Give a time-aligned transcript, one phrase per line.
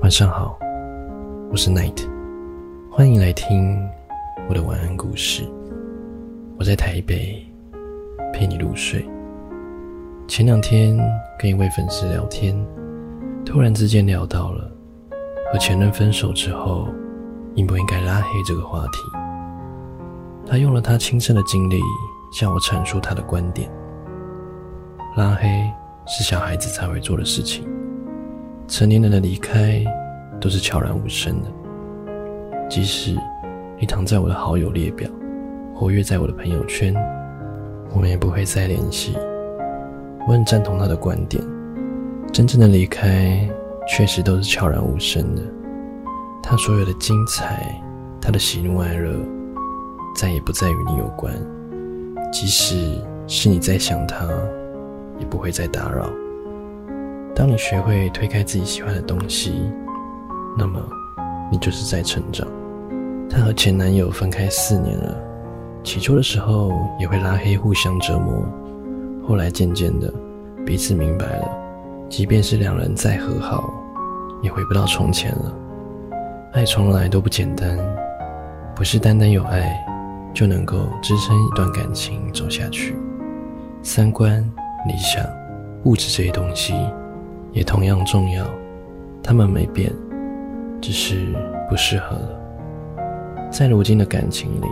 [0.00, 0.58] 晚上好，
[1.50, 2.06] 我是 Night，
[2.90, 3.78] 欢迎来听
[4.48, 5.42] 我的晚安故事。
[6.58, 7.42] 我在台北
[8.32, 9.04] 陪你入睡。
[10.28, 10.98] 前两天
[11.38, 12.54] 跟一位粉丝聊天，
[13.44, 14.70] 突然之间聊到了
[15.52, 16.88] 和前任分手之后
[17.54, 18.98] 应不应该拉黑这个话题。
[20.46, 21.80] 他用了他亲身的经历
[22.32, 23.70] 向我阐述他的观点：
[25.16, 25.48] 拉黑
[26.06, 27.66] 是小孩子才会做的事情。
[28.66, 29.84] 成年人的离开
[30.40, 31.50] 都是悄然无声的，
[32.68, 33.14] 即使
[33.78, 35.08] 你躺在我的好友列表，
[35.74, 36.94] 活跃在我的朋友圈，
[37.94, 39.14] 我们也不会再联系。
[40.26, 41.42] 我很赞同他的观点，
[42.32, 43.46] 真正的离开
[43.86, 45.42] 确实都是悄然无声的。
[46.42, 47.78] 他所有的精彩，
[48.20, 49.14] 他的喜怒哀乐，
[50.16, 51.34] 再也不再与你有关。
[52.32, 54.26] 即使是你在想他，
[55.18, 56.10] 也不会再打扰。
[57.34, 59.68] 当你学会推开自己喜欢的东西，
[60.56, 60.80] 那么
[61.50, 62.46] 你就是在成长。
[63.28, 65.16] 她和前男友分开四年了，
[65.82, 68.46] 起初的时候也会拉黑，互相折磨。
[69.26, 70.12] 后来渐渐的，
[70.64, 71.48] 彼此明白了，
[72.08, 73.68] 即便是两人再和好，
[74.40, 75.52] 也回不到从前了。
[76.52, 77.76] 爱从来都不简单，
[78.76, 79.76] 不是单单有爱
[80.32, 82.96] 就能够支撑一段感情走下去。
[83.82, 84.40] 三观、
[84.86, 85.26] 理想、
[85.82, 86.74] 物质这些东西。
[87.54, 88.44] 也同样重要，
[89.22, 89.90] 他们没变，
[90.80, 91.32] 只是
[91.70, 92.40] 不适合了。
[93.50, 94.66] 在如今的感情里，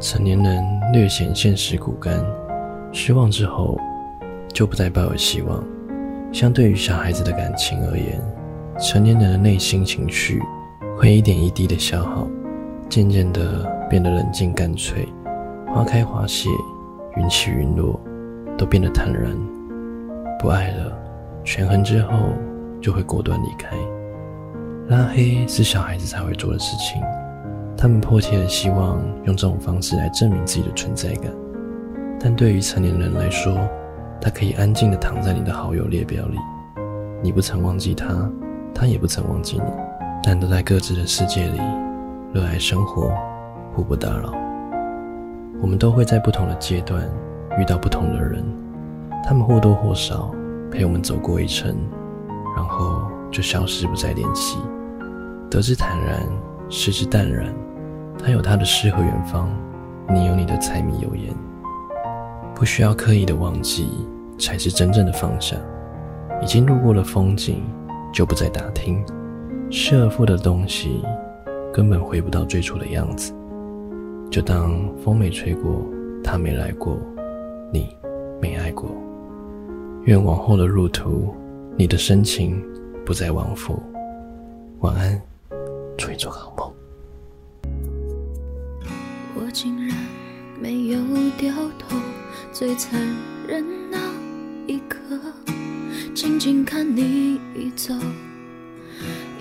[0.00, 2.20] 成年人略显现实骨感，
[2.92, 3.78] 失望之后
[4.52, 5.64] 就不再抱有希望。
[6.32, 8.20] 相对于小孩子的感情而言，
[8.80, 10.42] 成年人的内心情绪
[10.98, 12.26] 会一点一滴的消耗，
[12.88, 15.06] 渐渐的变得冷静干脆，
[15.68, 16.48] 花开花谢，
[17.16, 18.00] 云起云落，
[18.58, 19.30] 都变得坦然，
[20.40, 20.98] 不爱了。
[21.44, 22.32] 权衡之后，
[22.80, 23.76] 就会果断离开。
[24.88, 27.00] 拉黑是小孩子才会做的事情，
[27.76, 31.32] 他们迫切的希望用这种方式来证明自己的存在感。
[32.20, 33.56] 但对于成年人来说，
[34.20, 36.38] 他可以安静的躺在你的好友列表里，
[37.22, 38.30] 你不曾忘记他，
[38.74, 39.72] 他也不曾忘记你，
[40.22, 41.58] 但都在各自的世界里
[42.32, 43.10] 热爱生活，
[43.74, 44.32] 互不打扰。
[45.60, 47.02] 我们都会在不同的阶段
[47.58, 48.44] 遇到不同的人，
[49.24, 50.32] 他们或多或少。
[50.72, 51.76] 陪我们走过一程，
[52.56, 54.58] 然后就消失不再联系。
[55.50, 56.26] 得之坦然，
[56.70, 57.54] 失之淡然。
[58.18, 59.50] 他有他的诗和远方，
[60.08, 61.34] 你有你的柴米油盐。
[62.54, 63.88] 不需要刻意的忘记，
[64.38, 65.56] 才是真正的放下。
[66.40, 67.62] 已经路过了风景，
[68.12, 69.04] 就不再打听。
[69.70, 71.02] 失而复得的东西，
[71.72, 73.34] 根本回不到最初的样子。
[74.30, 75.84] 就当风没吹过，
[76.24, 76.98] 他没来过，
[77.70, 77.94] 你
[78.40, 78.90] 没爱过。
[80.04, 81.32] 愿往后的路途，
[81.76, 82.60] 你的深情
[83.06, 83.80] 不再往复。
[84.80, 85.22] 晚安，
[85.96, 86.72] 祝你做个好梦。
[89.36, 89.96] 我竟然
[90.60, 90.98] 没有
[91.38, 91.96] 掉头，
[92.50, 93.00] 最残
[93.46, 93.98] 忍那
[94.66, 94.98] 一刻，
[96.12, 97.38] 静静看你
[97.76, 97.94] 走，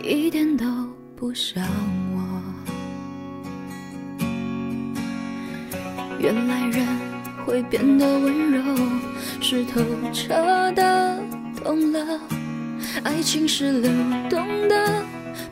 [0.03, 0.65] 一点都
[1.15, 1.63] 不像
[2.13, 2.21] 我。
[6.19, 6.85] 原来人
[7.47, 8.61] 会变得温柔。
[9.53, 9.81] 是透
[10.13, 11.17] 彻的，
[11.61, 11.99] 懂了，
[13.03, 13.91] 爱情是流
[14.29, 14.39] 动
[14.69, 15.03] 的，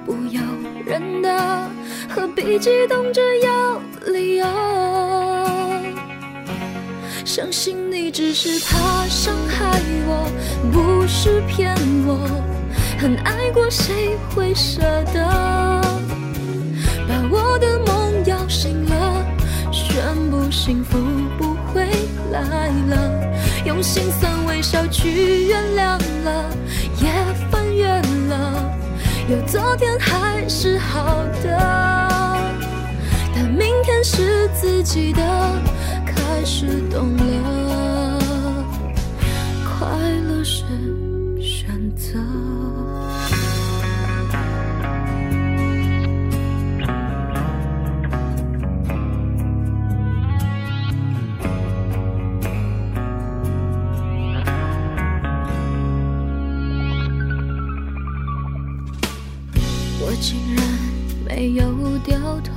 [0.06, 0.42] 不由
[0.86, 1.70] 人的，
[2.08, 4.46] 何必激动着要理由？
[7.26, 10.32] 相信你只是怕伤害我，
[10.72, 11.76] 不是骗
[12.08, 12.26] 我，
[13.02, 14.80] 很爱过谁会舍
[15.14, 15.20] 得？
[17.06, 19.26] 把我的梦摇醒了，
[19.74, 20.02] 宣
[20.32, 20.98] 布幸福
[21.38, 21.86] 不会
[22.32, 23.29] 来了。
[23.70, 26.50] 用心酸微笑去原谅了，
[27.00, 27.08] 也
[27.52, 27.88] 翻越
[28.28, 28.74] 了，
[29.30, 31.56] 有昨天还是好的，
[33.36, 35.22] 但明天是自己的，
[36.04, 38.20] 开始懂了，
[39.64, 39.88] 快
[40.28, 40.64] 乐是
[41.40, 42.59] 选择。
[62.10, 62.52] 掉头，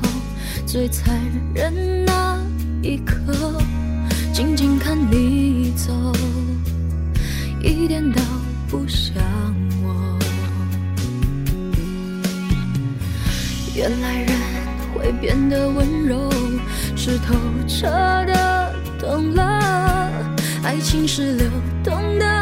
[0.65, 1.15] 最残
[1.55, 2.39] 忍那
[2.81, 3.61] 一刻，
[4.33, 5.93] 静静看你走，
[7.61, 8.19] 一点都
[8.71, 9.15] 不像
[9.83, 10.19] 我。
[13.75, 14.31] 原来人
[14.95, 16.31] 会变得温柔，
[16.97, 17.35] 是透
[17.69, 17.87] 彻
[18.25, 20.11] 的懂了，
[20.63, 21.47] 爱情是流
[21.85, 22.41] 动的，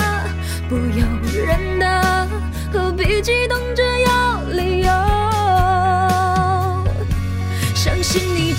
[0.68, 1.04] 不由
[1.44, 2.28] 人的，
[2.72, 4.29] 何必激动着要？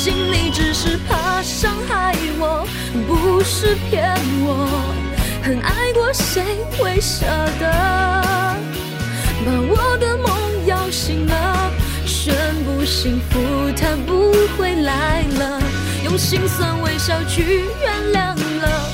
[0.00, 2.64] 心里只是怕伤害我，
[3.08, 4.08] 不是骗
[4.46, 4.94] 我，
[5.42, 6.40] 很爱过，谁
[6.76, 7.26] 会舍
[7.58, 7.68] 得
[9.44, 11.72] 把我的梦摇醒了？
[12.06, 12.32] 宣
[12.64, 13.40] 布幸福
[13.76, 15.60] 它不会来了，
[16.04, 18.90] 用心酸微笑去原谅了，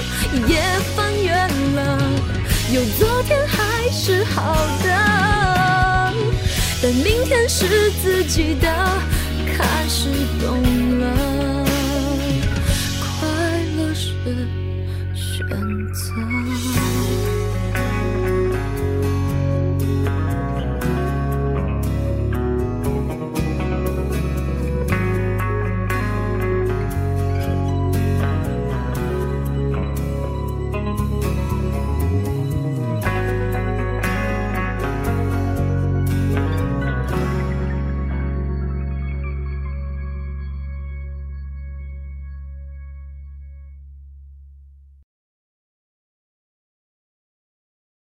[0.48, 0.62] 也
[0.96, 2.00] 翻越了，
[2.72, 6.14] 有昨天还是好的，
[6.82, 8.68] 但明天是自己的，
[9.54, 10.08] 开始
[10.40, 10.73] 懂。